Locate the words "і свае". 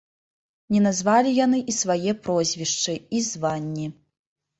1.73-2.11